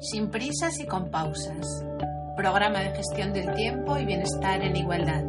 Sin 0.00 0.30
prisas 0.30 0.78
y 0.78 0.86
con 0.86 1.10
pausas. 1.10 1.84
Programa 2.36 2.80
de 2.80 2.94
gestión 2.94 3.32
del 3.32 3.52
tiempo 3.54 3.98
y 3.98 4.04
bienestar 4.04 4.62
en 4.62 4.76
igualdad. 4.76 5.24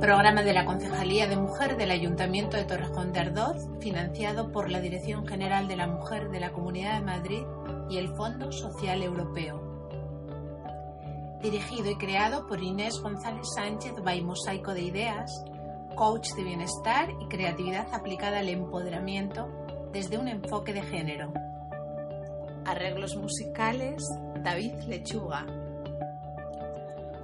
Programa 0.00 0.42
de 0.42 0.52
la 0.52 0.64
Concejalía 0.64 1.26
de 1.26 1.36
Mujer 1.36 1.76
del 1.76 1.90
Ayuntamiento 1.90 2.56
de 2.56 2.64
Torrejón 2.64 3.12
de 3.12 3.20
Ardoz, 3.20 3.56
financiado 3.80 4.52
por 4.52 4.70
la 4.70 4.80
Dirección 4.80 5.26
General 5.26 5.66
de 5.66 5.76
la 5.76 5.88
Mujer 5.88 6.28
de 6.30 6.40
la 6.40 6.52
Comunidad 6.52 7.00
de 7.00 7.04
Madrid 7.04 7.42
y 7.90 7.98
el 7.98 8.08
Fondo 8.14 8.52
Social 8.52 9.02
Europeo. 9.02 9.60
Dirigido 11.42 11.90
y 11.90 11.96
creado 11.96 12.46
por 12.46 12.62
Inés 12.62 13.00
González 13.00 13.46
Sánchez 13.56 13.94
by 14.04 14.22
Mosaico 14.22 14.72
de 14.72 14.82
Ideas, 14.82 15.44
coach 15.96 16.28
de 16.36 16.44
bienestar 16.44 17.08
y 17.20 17.26
creatividad 17.26 17.92
aplicada 17.92 18.38
al 18.38 18.48
empoderamiento 18.48 19.48
desde 19.92 20.18
un 20.18 20.28
enfoque 20.28 20.72
de 20.72 20.82
género. 20.82 21.32
Arreglos 22.66 23.14
musicales, 23.16 24.02
David 24.42 24.72
Lechuga. 24.88 25.44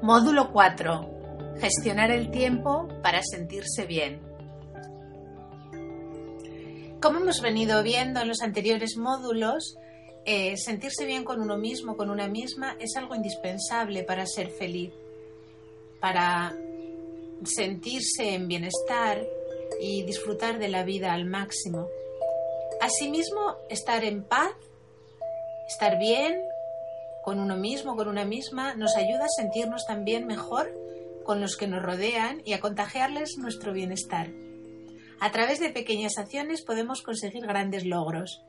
Módulo 0.03 0.53
4. 0.53 1.57
Gestionar 1.61 2.11
el 2.11 2.31
tiempo 2.31 2.89
para 3.03 3.23
sentirse 3.23 3.87
bien. 3.87 4.21
Como 7.01 7.21
hemos 7.21 7.41
venido 7.41 7.83
viendo 7.83 8.21
en 8.21 8.29
los 8.29 8.43
anteriores 8.43 8.99
módulos, 8.99 9.77
eh, 10.27 10.59
sentirse 10.59 11.07
bien 11.07 11.25
con 11.25 11.41
uno 11.41 11.57
mismo, 11.57 11.97
con 11.97 12.11
una 12.11 12.29
misma, 12.29 12.77
es 12.79 12.95
algo 12.97 13.15
indispensable 13.15 14.03
para 14.03 14.27
ser 14.27 14.51
feliz, 14.51 14.93
para 16.01 16.55
sentirse 17.45 18.35
en 18.35 18.47
bienestar 18.47 19.27
y 19.81 20.03
disfrutar 20.03 20.59
de 20.59 20.69
la 20.69 20.85
vida 20.85 21.15
al 21.15 21.25
máximo. 21.25 21.89
Asimismo, 22.83 23.57
estar 23.71 24.05
en 24.05 24.23
paz 24.23 24.53
Estar 25.71 26.01
bien 26.01 26.43
con 27.23 27.39
uno 27.39 27.57
mismo, 27.57 27.95
con 27.95 28.09
una 28.09 28.25
misma, 28.25 28.75
nos 28.75 28.97
ayuda 28.97 29.27
a 29.27 29.29
sentirnos 29.29 29.87
también 29.87 30.27
mejor 30.27 30.69
con 31.25 31.41
los 31.41 31.57
que 31.57 31.69
nos 31.69 31.81
rodean 31.81 32.43
y 32.45 32.55
a 32.55 32.61
contagiarles 32.61 33.39
nuestro 33.39 33.73
bienestar. 33.73 34.33
A 35.21 35.31
través 35.31 35.61
de 35.61 35.71
pequeñas 35.71 36.19
acciones 36.19 36.65
podemos 36.65 37.03
conseguir 37.03 37.47
grandes 37.47 37.85
logros. 37.85 38.43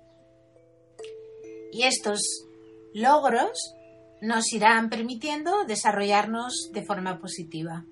Y 1.72 1.84
estos 1.84 2.48
logros 2.92 3.76
nos 4.20 4.52
irán 4.52 4.90
permitiendo 4.90 5.64
desarrollarnos 5.66 6.72
de 6.74 6.82
forma 6.82 7.20
positiva. 7.20 7.86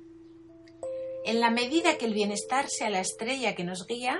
En 1.23 1.39
la 1.39 1.51
medida 1.51 1.99
que 1.99 2.05
el 2.05 2.15
bienestar 2.15 2.67
sea 2.67 2.89
la 2.89 3.01
estrella 3.01 3.53
que 3.53 3.63
nos 3.63 3.85
guía, 3.85 4.19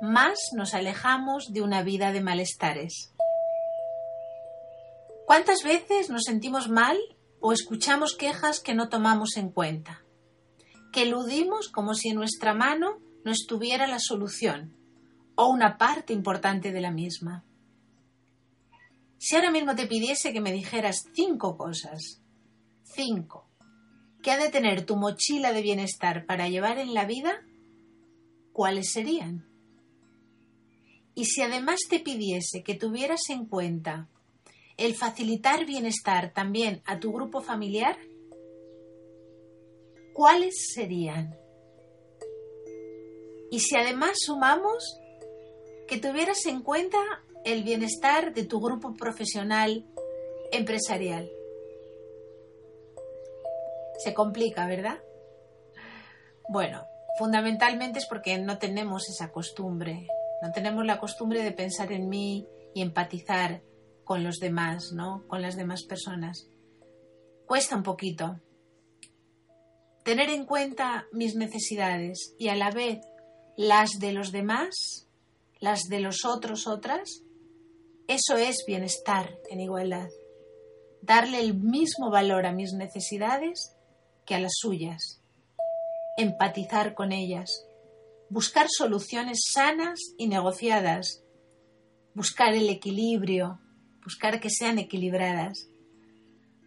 más 0.00 0.38
nos 0.52 0.74
alejamos 0.74 1.52
de 1.52 1.62
una 1.62 1.82
vida 1.82 2.12
de 2.12 2.20
malestares. 2.20 3.13
¿Cuántas 5.26 5.62
veces 5.62 6.10
nos 6.10 6.24
sentimos 6.24 6.68
mal 6.68 6.98
o 7.40 7.52
escuchamos 7.52 8.14
quejas 8.14 8.60
que 8.60 8.74
no 8.74 8.90
tomamos 8.90 9.36
en 9.36 9.50
cuenta? 9.50 10.04
Que 10.92 11.02
eludimos 11.02 11.68
como 11.70 11.94
si 11.94 12.10
en 12.10 12.16
nuestra 12.16 12.52
mano 12.52 13.00
no 13.24 13.32
estuviera 13.32 13.86
la 13.86 13.98
solución 13.98 14.76
o 15.34 15.48
una 15.48 15.78
parte 15.78 16.12
importante 16.12 16.72
de 16.72 16.80
la 16.82 16.90
misma. 16.90 17.44
Si 19.16 19.34
ahora 19.34 19.50
mismo 19.50 19.74
te 19.74 19.86
pidiese 19.86 20.34
que 20.34 20.42
me 20.42 20.52
dijeras 20.52 21.04
cinco 21.14 21.56
cosas, 21.56 22.20
cinco, 22.82 23.48
que 24.22 24.30
ha 24.30 24.36
de 24.36 24.50
tener 24.50 24.84
tu 24.84 24.96
mochila 24.96 25.52
de 25.52 25.62
bienestar 25.62 26.26
para 26.26 26.50
llevar 26.50 26.78
en 26.78 26.92
la 26.92 27.06
vida, 27.06 27.42
¿cuáles 28.52 28.92
serían? 28.92 29.48
Y 31.14 31.24
si 31.24 31.40
además 31.40 31.80
te 31.88 32.00
pidiese 32.00 32.62
que 32.62 32.74
tuvieras 32.74 33.22
en 33.30 33.46
cuenta 33.46 34.10
el 34.76 34.94
facilitar 34.94 35.64
bienestar 35.66 36.32
también 36.32 36.82
a 36.84 36.98
tu 36.98 37.12
grupo 37.12 37.40
familiar, 37.40 37.96
¿cuáles 40.12 40.54
serían? 40.74 41.36
Y 43.50 43.60
si 43.60 43.76
además 43.76 44.12
sumamos 44.16 44.98
que 45.86 45.98
tuvieras 45.98 46.44
en 46.46 46.62
cuenta 46.62 46.98
el 47.44 47.62
bienestar 47.62 48.32
de 48.32 48.44
tu 48.44 48.60
grupo 48.60 48.94
profesional 48.94 49.86
empresarial. 50.50 51.30
Se 53.98 54.14
complica, 54.14 54.66
¿verdad? 54.66 54.98
Bueno, 56.48 56.84
fundamentalmente 57.18 57.98
es 57.98 58.06
porque 58.06 58.38
no 58.38 58.58
tenemos 58.58 59.08
esa 59.08 59.30
costumbre, 59.30 60.06
no 60.42 60.52
tenemos 60.52 60.84
la 60.84 60.98
costumbre 60.98 61.42
de 61.42 61.52
pensar 61.52 61.92
en 61.92 62.08
mí 62.08 62.48
y 62.74 62.82
empatizar 62.82 63.62
con 64.04 64.22
los 64.22 64.38
demás, 64.38 64.92
¿no? 64.92 65.26
Con 65.26 65.42
las 65.42 65.56
demás 65.56 65.84
personas. 65.84 66.48
Cuesta 67.46 67.76
un 67.76 67.82
poquito. 67.82 68.40
Tener 70.04 70.28
en 70.28 70.44
cuenta 70.44 71.06
mis 71.12 71.34
necesidades 71.34 72.34
y 72.38 72.48
a 72.48 72.56
la 72.56 72.70
vez 72.70 73.00
las 73.56 73.98
de 73.98 74.12
los 74.12 74.32
demás, 74.32 75.08
las 75.60 75.84
de 75.84 76.00
los 76.00 76.24
otros, 76.24 76.66
otras, 76.66 77.22
eso 78.06 78.36
es 78.36 78.64
bienestar 78.66 79.38
en 79.50 79.60
igualdad. 79.60 80.08
Darle 81.00 81.40
el 81.40 81.54
mismo 81.54 82.10
valor 82.10 82.44
a 82.44 82.52
mis 82.52 82.74
necesidades 82.74 83.74
que 84.26 84.34
a 84.34 84.40
las 84.40 84.52
suyas. 84.56 85.22
Empatizar 86.18 86.94
con 86.94 87.12
ellas. 87.12 87.66
Buscar 88.28 88.66
soluciones 88.68 89.40
sanas 89.50 90.00
y 90.18 90.28
negociadas. 90.28 91.22
Buscar 92.14 92.54
el 92.54 92.68
equilibrio, 92.68 93.58
buscar 94.04 94.40
que 94.40 94.50
sean 94.50 94.78
equilibradas. 94.78 95.68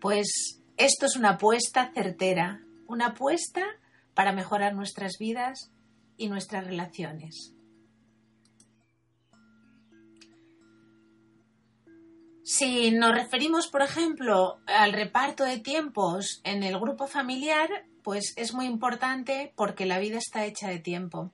Pues 0.01 0.61
esto 0.75 1.05
es 1.05 1.15
una 1.15 1.31
apuesta 1.31 1.91
certera, 1.93 2.61
una 2.87 3.07
apuesta 3.07 3.63
para 4.13 4.33
mejorar 4.33 4.75
nuestras 4.75 5.13
vidas 5.19 5.71
y 6.17 6.27
nuestras 6.27 6.65
relaciones. 6.65 7.53
Si 12.43 12.91
nos 12.91 13.13
referimos, 13.13 13.67
por 13.67 13.81
ejemplo, 13.81 14.61
al 14.67 14.93
reparto 14.93 15.43
de 15.43 15.59
tiempos 15.59 16.39
en 16.45 16.63
el 16.63 16.79
grupo 16.79 17.05
familiar, 17.07 17.69
pues 18.03 18.33
es 18.37 18.53
muy 18.53 18.65
importante 18.67 19.51
porque 19.57 19.85
la 19.85 19.99
vida 19.99 20.17
está 20.17 20.45
hecha 20.45 20.69
de 20.69 20.79
tiempo 20.79 21.33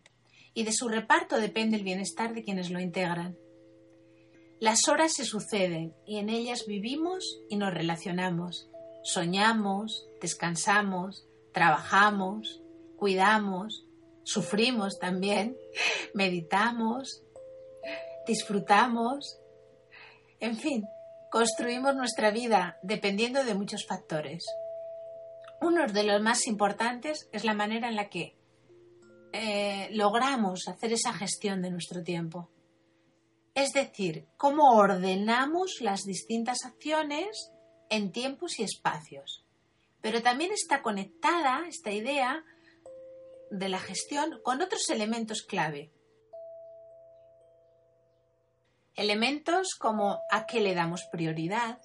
y 0.55 0.63
de 0.63 0.73
su 0.73 0.89
reparto 0.89 1.37
depende 1.37 1.77
el 1.77 1.83
bienestar 1.83 2.33
de 2.33 2.43
quienes 2.43 2.71
lo 2.71 2.79
integran. 2.79 3.37
Las 4.63 4.87
horas 4.87 5.11
se 5.11 5.25
suceden 5.25 5.93
y 6.05 6.19
en 6.19 6.29
ellas 6.29 6.63
vivimos 6.65 7.41
y 7.49 7.57
nos 7.57 7.73
relacionamos. 7.73 8.69
Soñamos, 9.03 10.07
descansamos, 10.21 11.27
trabajamos, 11.51 12.61
cuidamos, 12.95 13.85
sufrimos 14.23 14.99
también, 14.99 15.57
meditamos, 16.13 17.23
disfrutamos. 18.25 19.37
En 20.39 20.55
fin, 20.55 20.85
construimos 21.29 21.93
nuestra 21.93 22.31
vida 22.31 22.77
dependiendo 22.83 23.43
de 23.43 23.55
muchos 23.55 23.85
factores. 23.85 24.45
Uno 25.59 25.87
de 25.87 26.03
los 26.03 26.21
más 26.21 26.47
importantes 26.47 27.27
es 27.33 27.43
la 27.43 27.53
manera 27.53 27.89
en 27.89 27.97
la 27.97 28.07
que 28.07 28.37
eh, 29.33 29.89
logramos 29.91 30.69
hacer 30.69 30.93
esa 30.93 31.11
gestión 31.11 31.61
de 31.61 31.69
nuestro 31.69 32.01
tiempo 32.01 32.47
es 33.55 33.71
decir, 33.71 34.27
cómo 34.37 34.75
ordenamos 34.75 35.81
las 35.81 36.03
distintas 36.03 36.65
acciones 36.65 37.51
en 37.89 38.11
tiempos 38.11 38.59
y 38.59 38.63
espacios. 38.63 39.45
Pero 40.01 40.21
también 40.21 40.51
está 40.51 40.81
conectada 40.81 41.67
esta 41.67 41.91
idea 41.91 42.43
de 43.51 43.69
la 43.69 43.79
gestión 43.79 44.39
con 44.43 44.61
otros 44.61 44.89
elementos 44.89 45.43
clave. 45.43 45.91
Elementos 48.95 49.75
como 49.79 50.21
a 50.29 50.45
qué 50.45 50.59
le 50.59 50.75
damos 50.75 51.03
prioridad, 51.11 51.79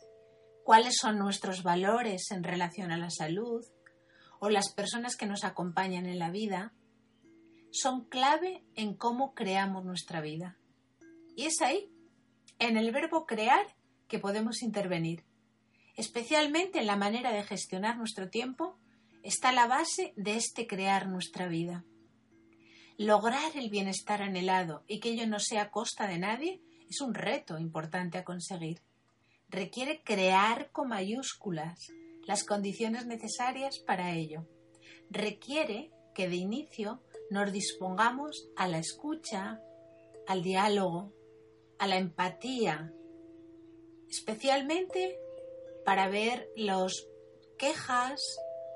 cuáles 0.64 0.96
son 0.96 1.18
nuestros 1.18 1.62
valores 1.62 2.30
en 2.30 2.44
relación 2.44 2.90
a 2.90 2.98
la 2.98 3.10
salud, 3.10 3.64
o 4.40 4.50
las 4.50 4.72
personas 4.72 5.16
que 5.16 5.26
nos 5.26 5.44
acompañan 5.44 6.06
en 6.06 6.18
la 6.18 6.30
vida 6.30 6.72
son 7.70 8.04
clave 8.04 8.64
en 8.74 8.94
cómo 8.94 9.34
creamos 9.34 9.84
nuestra 9.84 10.20
vida. 10.20 10.57
Y 11.38 11.46
es 11.46 11.62
ahí, 11.62 11.88
en 12.58 12.76
el 12.76 12.90
verbo 12.90 13.24
crear, 13.24 13.64
que 14.08 14.18
podemos 14.18 14.60
intervenir. 14.60 15.22
Especialmente 15.94 16.80
en 16.80 16.88
la 16.88 16.96
manera 16.96 17.30
de 17.30 17.44
gestionar 17.44 17.96
nuestro 17.96 18.28
tiempo 18.28 18.76
está 19.22 19.52
la 19.52 19.68
base 19.68 20.12
de 20.16 20.34
este 20.34 20.66
crear 20.66 21.06
nuestra 21.06 21.46
vida. 21.46 21.84
Lograr 22.96 23.52
el 23.54 23.70
bienestar 23.70 24.20
anhelado 24.20 24.82
y 24.88 24.98
que 24.98 25.10
ello 25.10 25.28
no 25.28 25.38
sea 25.38 25.62
a 25.62 25.70
costa 25.70 26.08
de 26.08 26.18
nadie 26.18 26.60
es 26.90 27.00
un 27.00 27.14
reto 27.14 27.56
importante 27.56 28.18
a 28.18 28.24
conseguir. 28.24 28.82
Requiere 29.48 30.02
crear 30.02 30.72
con 30.72 30.88
mayúsculas 30.88 31.92
las 32.26 32.42
condiciones 32.42 33.06
necesarias 33.06 33.78
para 33.78 34.12
ello. 34.12 34.48
Requiere 35.08 35.92
que 36.16 36.28
de 36.28 36.34
inicio 36.34 37.00
nos 37.30 37.52
dispongamos 37.52 38.48
a 38.56 38.66
la 38.66 38.78
escucha, 38.78 39.60
al 40.26 40.42
diálogo, 40.42 41.12
a 41.78 41.86
la 41.86 41.96
empatía, 41.96 42.92
especialmente 44.08 45.18
para 45.84 46.08
ver 46.08 46.48
las 46.56 47.06
quejas 47.58 48.20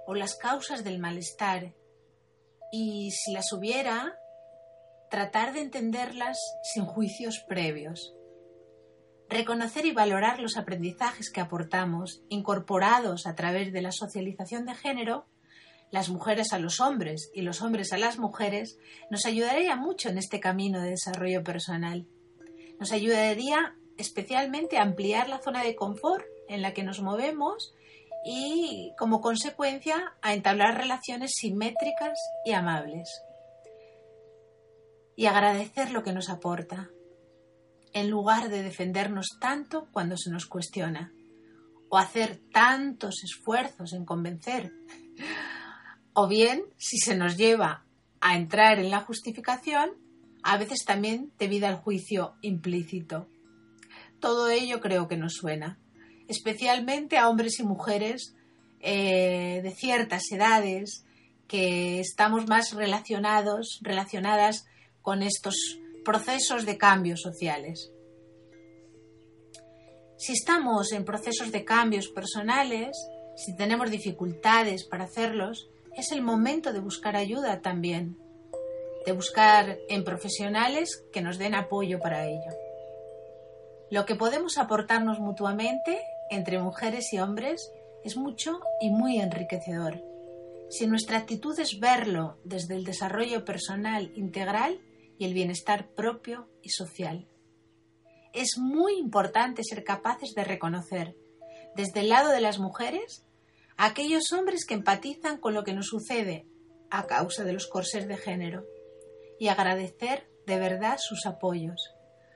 o 0.06 0.14
las 0.14 0.36
causas 0.36 0.84
del 0.84 0.98
malestar 0.98 1.74
y 2.72 3.10
si 3.10 3.32
las 3.32 3.52
hubiera, 3.52 4.18
tratar 5.10 5.52
de 5.52 5.60
entenderlas 5.60 6.38
sin 6.72 6.86
juicios 6.86 7.44
previos. 7.46 8.14
Reconocer 9.28 9.86
y 9.86 9.92
valorar 9.92 10.40
los 10.40 10.56
aprendizajes 10.56 11.30
que 11.30 11.40
aportamos, 11.40 12.22
incorporados 12.28 13.26
a 13.26 13.34
través 13.34 13.72
de 13.72 13.82
la 13.82 13.92
socialización 13.92 14.64
de 14.64 14.74
género, 14.74 15.26
las 15.90 16.08
mujeres 16.08 16.54
a 16.54 16.58
los 16.58 16.80
hombres 16.80 17.30
y 17.34 17.42
los 17.42 17.60
hombres 17.60 17.92
a 17.92 17.98
las 17.98 18.18
mujeres, 18.18 18.78
nos 19.10 19.26
ayudaría 19.26 19.76
mucho 19.76 20.08
en 20.08 20.16
este 20.16 20.40
camino 20.40 20.80
de 20.80 20.90
desarrollo 20.90 21.44
personal. 21.44 22.06
Nos 22.82 22.90
ayudaría 22.90 23.76
especialmente 23.96 24.76
a 24.76 24.82
ampliar 24.82 25.28
la 25.28 25.38
zona 25.38 25.62
de 25.62 25.76
confort 25.76 26.24
en 26.48 26.62
la 26.62 26.74
que 26.74 26.82
nos 26.82 27.00
movemos 27.00 27.72
y, 28.24 28.92
como 28.98 29.20
consecuencia, 29.20 30.14
a 30.20 30.34
entablar 30.34 30.78
relaciones 30.78 31.30
simétricas 31.36 32.18
y 32.44 32.54
amables. 32.54 33.22
Y 35.14 35.26
agradecer 35.26 35.92
lo 35.92 36.02
que 36.02 36.12
nos 36.12 36.28
aporta, 36.28 36.90
en 37.92 38.10
lugar 38.10 38.48
de 38.48 38.64
defendernos 38.64 39.38
tanto 39.40 39.86
cuando 39.92 40.16
se 40.16 40.32
nos 40.32 40.46
cuestiona, 40.46 41.12
o 41.88 41.98
hacer 41.98 42.40
tantos 42.52 43.22
esfuerzos 43.22 43.92
en 43.92 44.04
convencer 44.04 44.72
o 46.14 46.26
bien, 46.26 46.64
si 46.78 46.98
se 46.98 47.14
nos 47.14 47.36
lleva 47.36 47.84
a 48.20 48.34
entrar 48.34 48.80
en 48.80 48.90
la 48.90 49.02
justificación, 49.02 50.02
a 50.42 50.58
veces 50.58 50.84
también 50.84 51.32
debido 51.38 51.66
al 51.66 51.76
juicio 51.76 52.34
implícito. 52.42 53.28
Todo 54.20 54.50
ello 54.50 54.80
creo 54.80 55.08
que 55.08 55.16
nos 55.16 55.34
suena, 55.34 55.78
especialmente 56.28 57.18
a 57.18 57.28
hombres 57.28 57.58
y 57.58 57.64
mujeres 57.64 58.34
eh, 58.80 59.60
de 59.62 59.70
ciertas 59.72 60.30
edades 60.30 61.04
que 61.48 62.00
estamos 62.00 62.48
más 62.48 62.72
relacionados, 62.72 63.80
relacionadas 63.82 64.66
con 65.02 65.22
estos 65.22 65.54
procesos 66.04 66.64
de 66.64 66.78
cambios 66.78 67.20
sociales. 67.20 67.92
Si 70.16 70.32
estamos 70.32 70.92
en 70.92 71.04
procesos 71.04 71.50
de 71.50 71.64
cambios 71.64 72.08
personales, 72.08 72.96
si 73.36 73.56
tenemos 73.56 73.90
dificultades 73.90 74.84
para 74.84 75.04
hacerlos, 75.04 75.68
es 75.96 76.12
el 76.12 76.22
momento 76.22 76.72
de 76.72 76.80
buscar 76.80 77.16
ayuda 77.16 77.60
también, 77.60 78.16
de 79.04 79.12
buscar 79.12 79.78
en 79.88 80.04
profesionales 80.04 81.04
que 81.12 81.22
nos 81.22 81.38
den 81.38 81.54
apoyo 81.54 81.98
para 82.00 82.26
ello. 82.26 82.52
Lo 83.90 84.06
que 84.06 84.14
podemos 84.14 84.58
aportarnos 84.58 85.18
mutuamente 85.18 86.00
entre 86.30 86.58
mujeres 86.58 87.12
y 87.12 87.18
hombres 87.18 87.72
es 88.04 88.16
mucho 88.16 88.60
y 88.80 88.90
muy 88.90 89.20
enriquecedor. 89.20 90.02
Si 90.70 90.86
nuestra 90.86 91.18
actitud 91.18 91.58
es 91.60 91.78
verlo 91.78 92.38
desde 92.44 92.74
el 92.74 92.84
desarrollo 92.84 93.44
personal 93.44 94.10
integral 94.16 94.80
y 95.18 95.26
el 95.26 95.34
bienestar 95.34 95.88
propio 95.88 96.48
y 96.62 96.70
social. 96.70 97.28
Es 98.32 98.56
muy 98.56 98.94
importante 98.94 99.62
ser 99.62 99.84
capaces 99.84 100.32
de 100.34 100.44
reconocer, 100.44 101.14
desde 101.76 102.00
el 102.00 102.08
lado 102.08 102.30
de 102.30 102.40
las 102.40 102.58
mujeres, 102.58 103.26
aquellos 103.76 104.32
hombres 104.32 104.64
que 104.64 104.74
empatizan 104.74 105.38
con 105.38 105.52
lo 105.52 105.64
que 105.64 105.74
nos 105.74 105.88
sucede 105.88 106.46
a 106.90 107.06
causa 107.06 107.44
de 107.44 107.52
los 107.52 107.66
corsés 107.66 108.08
de 108.08 108.16
género 108.16 108.64
y 109.42 109.48
agradecer 109.48 110.30
de 110.46 110.56
verdad 110.56 110.98
sus 111.00 111.26
apoyos, 111.26 111.90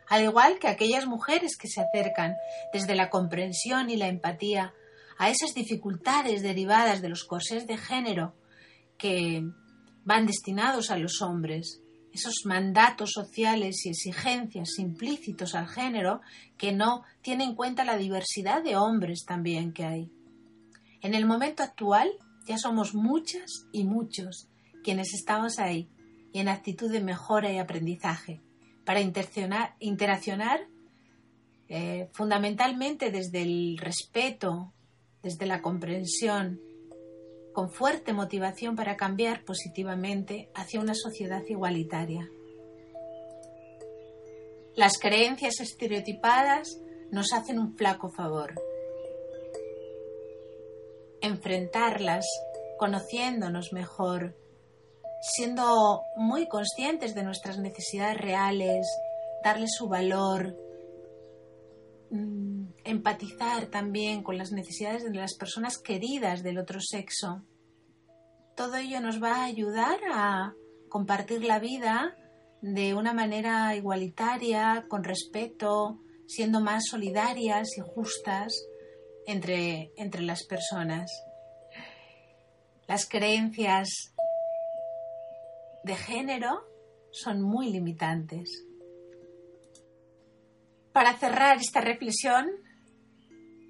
al 0.08 0.25
igual 0.25 0.58
que 0.58 0.67
aquellas 0.67 1.06
mujeres 1.06 1.56
que 1.56 1.69
se 1.69 1.81
acercan 1.81 2.35
desde 2.73 2.97
la 2.97 3.11
comprensión 3.11 3.91
y 3.91 3.97
la 3.97 4.08
empatía 4.08 4.75
a 5.17 5.31
esas 5.31 5.55
dificultades 5.55 6.43
derivadas 6.43 7.03
de 7.03 7.08
los 7.08 7.23
corsés 7.23 7.69
de 7.69 7.76
género 7.76 8.35
que 8.99 9.44
van 10.05 10.26
destinados 10.26 10.91
a 10.91 10.99
los 10.99 11.23
hombres, 11.23 11.81
esos 12.12 12.35
mandatos 12.44 13.12
sociales 13.12 13.87
y 13.87 13.91
exigencias 13.91 14.76
implícitos 14.81 15.55
al 15.55 15.69
género 15.69 16.23
que 16.58 16.73
no 16.73 17.05
tienen 17.23 17.50
en 17.50 17.55
cuenta 17.55 17.85
la 17.85 17.97
diversidad 17.97 18.64
de 18.64 18.75
hombres 18.75 19.25
también 19.25 19.73
que 19.73 19.85
hay. 19.85 20.11
En 21.03 21.14
el 21.14 21.25
momento 21.25 21.62
actual 21.62 22.11
ya 22.49 22.58
somos 22.58 22.97
muchas 22.97 23.69
y 23.70 23.85
muchos 23.85 24.49
quienes 24.82 25.14
estamos 25.14 25.61
ahí 25.61 25.88
y 26.36 26.38
en 26.38 26.48
actitud 26.48 26.92
de 26.92 27.00
mejora 27.00 27.50
y 27.50 27.56
aprendizaje 27.56 28.42
para 28.84 29.00
interaccionar 29.00 30.68
eh, 31.70 32.10
fundamentalmente 32.12 33.10
desde 33.10 33.40
el 33.40 33.78
respeto, 33.78 34.74
desde 35.22 35.46
la 35.46 35.62
comprensión, 35.62 36.60
con 37.54 37.70
fuerte 37.70 38.12
motivación 38.12 38.76
para 38.76 38.98
cambiar 38.98 39.44
positivamente 39.44 40.50
hacia 40.54 40.78
una 40.78 40.92
sociedad 40.94 41.40
igualitaria. 41.48 42.28
Las 44.74 44.98
creencias 44.98 45.60
estereotipadas 45.60 46.68
nos 47.10 47.32
hacen 47.32 47.58
un 47.58 47.78
flaco 47.78 48.10
favor 48.10 48.52
enfrentarlas, 51.22 52.26
conociéndonos 52.78 53.72
mejor, 53.72 54.36
siendo 55.20 56.02
muy 56.17 56.48
conscientes 56.48 57.14
de 57.14 57.22
nuestras 57.22 57.58
necesidades 57.58 58.19
reales, 58.19 58.86
darle 59.43 59.67
su 59.69 59.88
valor, 59.88 60.56
mm, 62.10 62.67
empatizar 62.84 63.67
también 63.67 64.22
con 64.22 64.38
las 64.38 64.52
necesidades 64.52 65.05
de 65.05 65.10
las 65.10 65.34
personas 65.34 65.79
queridas 65.79 66.43
del 66.43 66.58
otro 66.58 66.81
sexo. 66.81 67.43
Todo 68.55 68.76
ello 68.76 69.00
nos 69.00 69.22
va 69.22 69.36
a 69.36 69.44
ayudar 69.44 69.98
a 70.12 70.55
compartir 70.88 71.44
la 71.44 71.58
vida 71.58 72.17
de 72.62 72.94
una 72.94 73.12
manera 73.12 73.74
igualitaria, 73.76 74.84
con 74.88 75.05
respeto, 75.05 76.00
siendo 76.26 76.60
más 76.60 76.84
solidarias 76.91 77.69
y 77.76 77.81
justas 77.81 78.67
entre, 79.26 79.93
entre 79.96 80.22
las 80.22 80.44
personas. 80.44 81.10
Las 82.88 83.08
creencias 83.08 84.14
de 85.86 85.96
género 85.96 86.62
son 87.12 87.40
muy 87.40 87.70
limitantes. 87.70 88.64
Para 90.93 91.16
cerrar 91.16 91.56
esta 91.58 91.81
reflexión, 91.81 92.46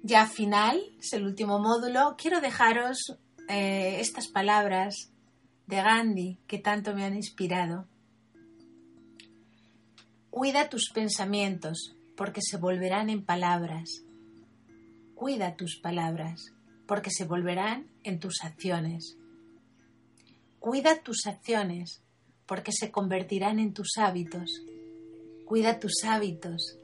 ya 0.03 0.25
final, 0.25 0.81
es 0.99 1.13
el 1.13 1.25
último 1.25 1.59
módulo, 1.59 2.15
quiero 2.17 2.41
dejaros 2.41 3.17
eh, 3.47 3.99
estas 3.99 4.27
palabras 4.27 5.11
de 5.65 5.77
Gandhi 5.77 6.39
que 6.47 6.59
tanto 6.59 6.93
me 6.93 7.05
han 7.05 7.15
inspirado. 7.15 7.87
Cuida 10.29 10.69
tus 10.69 10.89
pensamientos 10.93 11.95
porque 12.15 12.41
se 12.41 12.57
volverán 12.57 13.09
en 13.09 13.23
palabras 13.23 14.03
Cuida 15.17 15.55
tus 15.55 15.77
palabras, 15.77 16.53
porque 16.85 17.09
se 17.09 17.25
volverán 17.25 17.87
en 18.03 18.19
tus 18.19 18.43
acciones. 18.43 19.17
Cuida 20.59 21.01
tus 21.01 21.25
acciones, 21.25 22.03
porque 22.47 22.71
se 22.71 22.91
convertirán 22.91 23.59
en 23.59 23.73
tus 23.73 23.97
hábitos. 23.97 24.63
Cuida 25.45 25.79
tus 25.79 26.03
hábitos, 26.03 26.77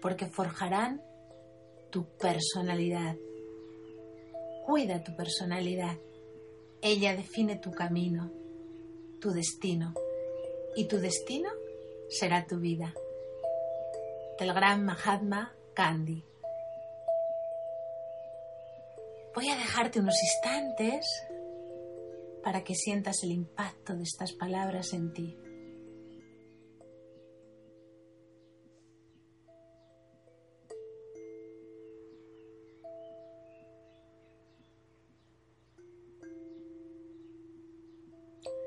porque 0.00 0.26
forjarán 0.26 1.02
tu 1.90 2.06
personalidad. 2.18 3.16
Cuida 4.64 5.02
tu 5.02 5.16
personalidad. 5.16 5.96
Ella 6.82 7.16
define 7.16 7.56
tu 7.56 7.72
camino, 7.72 8.30
tu 9.20 9.30
destino. 9.30 9.94
Y 10.76 10.86
tu 10.86 10.98
destino 10.98 11.50
será 12.08 12.46
tu 12.46 12.58
vida. 12.58 12.94
Del 14.38 14.52
gran 14.52 14.84
Mahatma 14.84 15.54
Gandhi. 15.74 16.22
Voy 19.34 19.48
a 19.50 19.56
dejarte 19.56 20.00
unos 20.00 20.16
instantes 20.22 21.06
para 22.46 22.62
que 22.62 22.76
sientas 22.76 23.24
el 23.24 23.32
impacto 23.32 23.96
de 23.96 24.04
estas 24.04 24.32
palabras 24.32 24.92
en 24.92 25.12
ti. 25.12 25.36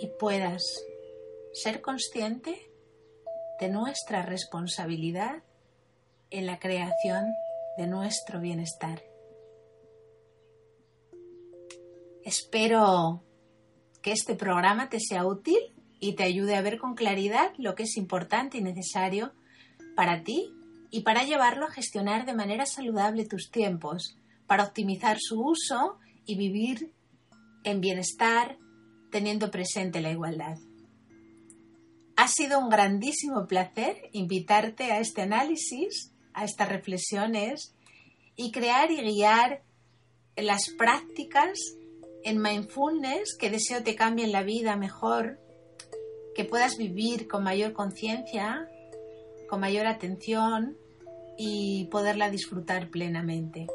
y 0.02 0.08
puedas 0.08 0.64
ser 1.54 1.82
consciente 1.82 2.72
de 3.62 3.70
nuestra 3.70 4.22
responsabilidad 4.22 5.44
en 6.30 6.46
la 6.46 6.60
creación 6.60 7.34
de 7.78 7.88
nuestro 7.88 8.40
bienestar. 8.40 9.04
Espero 12.24 13.24
que 14.02 14.12
este 14.12 14.36
programa 14.36 14.90
te 14.90 15.00
sea 15.00 15.26
útil 15.26 15.60
y 16.00 16.14
te 16.14 16.24
ayude 16.24 16.56
a 16.56 16.62
ver 16.62 16.78
con 16.78 16.96
claridad 16.96 17.54
lo 17.58 17.76
que 17.76 17.84
es 17.84 17.98
importante 17.98 18.58
y 18.58 18.62
necesario 18.62 19.34
para 19.96 20.24
ti 20.24 20.54
y 20.92 21.02
para 21.02 21.24
llevarlo 21.24 21.66
a 21.66 21.72
gestionar 21.72 22.26
de 22.26 22.34
manera 22.34 22.66
saludable 22.66 23.26
tus 23.26 23.52
tiempos, 23.52 24.18
para 24.48 24.64
optimizar 24.64 25.18
su 25.20 25.42
uso 25.42 26.00
y 26.26 26.38
vivir 26.38 26.92
en 27.64 27.82
bienestar, 27.82 28.58
teniendo 29.12 29.52
presente 29.52 30.02
la 30.02 30.12
igualdad. 30.12 30.58
Ha 32.16 32.28
sido 32.28 32.60
un 32.60 32.70
grandísimo 32.70 33.48
placer 33.48 34.10
invitarte 34.12 34.92
a 34.92 35.00
este 35.00 35.22
análisis, 35.22 36.12
a 36.34 36.46
estas 36.46 36.70
reflexiones 36.70 37.74
y 38.36 38.52
crear 38.52 38.92
y 38.92 39.02
guiar 39.02 39.64
las 40.36 40.70
prácticas 40.78 41.58
en 42.24 42.42
mindfulness 42.42 43.36
que 43.38 43.50
deseo 43.50 43.84
te 43.84 43.96
cambien 43.96 44.32
la 44.32 44.44
vida 44.44 44.76
mejor, 44.76 45.40
que 46.36 46.46
puedas 46.46 46.78
vivir 46.78 47.28
con 47.28 47.44
mayor 47.44 47.74
conciencia, 47.74 48.70
con 49.50 49.60
mayor 49.60 49.88
atención 49.88 50.78
y 51.38 51.86
poderla 51.92 52.30
disfrutar 52.30 52.90
plenamente. 52.90 53.68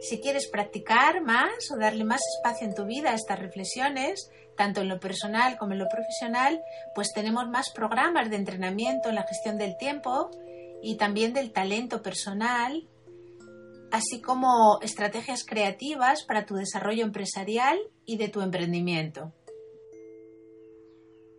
Si 0.00 0.20
quieres 0.20 0.48
practicar 0.48 1.22
más 1.22 1.70
o 1.70 1.78
darle 1.78 2.04
más 2.04 2.20
espacio 2.36 2.66
en 2.66 2.74
tu 2.74 2.84
vida 2.84 3.10
a 3.10 3.14
estas 3.14 3.38
reflexiones, 3.38 4.30
tanto 4.54 4.82
en 4.82 4.88
lo 4.88 5.00
personal 5.00 5.56
como 5.56 5.72
en 5.72 5.78
lo 5.78 5.88
profesional, 5.88 6.62
pues 6.94 7.12
tenemos 7.14 7.48
más 7.48 7.70
programas 7.70 8.28
de 8.28 8.36
entrenamiento 8.36 9.08
en 9.08 9.14
la 9.14 9.26
gestión 9.26 9.56
del 9.56 9.76
tiempo 9.78 10.30
y 10.82 10.96
también 10.96 11.32
del 11.32 11.52
talento 11.52 12.02
personal, 12.02 12.86
así 13.94 14.20
como 14.20 14.80
estrategias 14.82 15.44
creativas 15.44 16.24
para 16.24 16.46
tu 16.46 16.56
desarrollo 16.56 17.04
empresarial 17.04 17.78
y 18.04 18.16
de 18.16 18.28
tu 18.28 18.40
emprendimiento. 18.40 19.32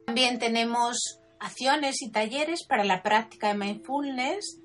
También 0.05 0.39
tenemos 0.39 1.19
acciones 1.37 2.01
y 2.01 2.11
talleres 2.11 2.65
para 2.65 2.85
la 2.85 3.03
práctica 3.03 3.49
de 3.49 3.55
mindfulness 3.55 4.61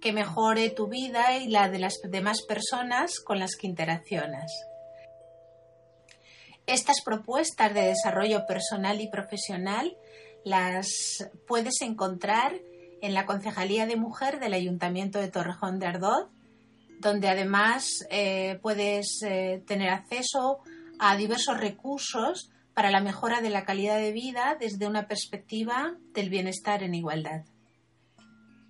que 0.00 0.14
mejore 0.14 0.70
tu 0.70 0.88
vida 0.88 1.36
y 1.36 1.48
la 1.48 1.68
de 1.68 1.78
las 1.78 1.98
demás 2.08 2.40
personas 2.40 3.20
con 3.20 3.38
las 3.38 3.54
que 3.56 3.66
interaccionas. 3.66 4.50
Estas 6.64 7.02
propuestas 7.04 7.74
de 7.74 7.82
desarrollo 7.82 8.46
personal 8.46 8.98
y 9.02 9.10
profesional 9.10 9.94
las 10.42 10.88
puedes 11.46 11.82
encontrar 11.82 12.54
en 13.02 13.12
la 13.12 13.26
Concejalía 13.26 13.84
de 13.84 13.96
Mujer 13.96 14.40
del 14.40 14.54
Ayuntamiento 14.54 15.18
de 15.18 15.28
Torrejón 15.28 15.78
de 15.78 15.86
Ardoz, 15.86 16.30
donde 17.00 17.28
además 17.28 18.06
eh, 18.10 18.58
puedes 18.62 19.22
eh, 19.22 19.62
tener 19.66 19.90
acceso 19.90 20.60
a 20.98 21.16
diversos 21.16 21.58
recursos 21.58 22.50
para 22.74 22.90
la 22.90 23.00
mejora 23.00 23.40
de 23.40 23.50
la 23.50 23.64
calidad 23.64 23.98
de 23.98 24.12
vida 24.12 24.56
desde 24.58 24.86
una 24.86 25.08
perspectiva 25.08 25.96
del 26.12 26.30
bienestar 26.30 26.82
en 26.82 26.94
igualdad. 26.94 27.44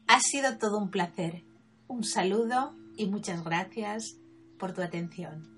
Ha 0.06 0.21
sido 0.21 0.59
todo 0.59 0.78
un 0.78 0.90
placer. 0.90 1.42
Un 1.88 2.04
saludo 2.04 2.75
y 2.97 3.06
muchas 3.06 3.42
gracias 3.42 4.16
por 4.59 4.73
tu 4.73 4.83
atención. 4.83 5.55